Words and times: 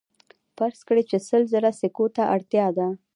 فرض 0.57 0.79
کړئ 0.87 1.03
چې 1.09 1.17
سل 1.27 1.41
زره 1.53 1.71
سکو 1.79 2.05
ته 2.15 2.23
اړتیا 2.35 2.67
ده 2.77 2.87